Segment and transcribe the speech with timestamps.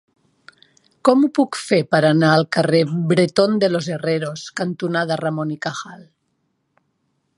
[1.09, 5.59] Com ho puc fer per anar al carrer Bretón de los Herreros cantonada Ramón y
[5.67, 6.01] Cajal?